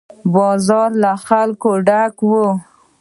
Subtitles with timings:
[0.33, 2.45] بازارونه له خلکو ډک وي.